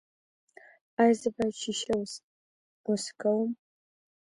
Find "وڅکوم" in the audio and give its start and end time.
2.89-3.49